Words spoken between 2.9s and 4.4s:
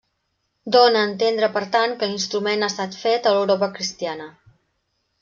fet a l'Europa cristiana.